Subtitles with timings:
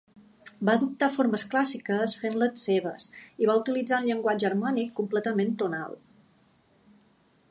[0.67, 3.05] Va adoptar formes clàssiques fent-les seves,
[3.45, 5.97] i va utilitzar un llenguatge harmònic completament tonal.